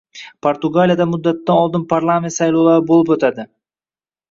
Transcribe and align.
Portugaliyada 0.45 1.07
muddatidan 1.11 1.59
oldin 1.65 1.85
parlament 1.93 2.35
saylovlari 2.39 2.87
bo‘lib 2.91 3.15
o‘tading 3.19 3.53